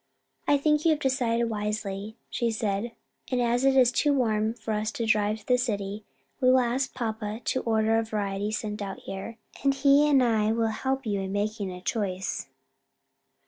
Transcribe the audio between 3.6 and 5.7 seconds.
it is too warm for us to drive to the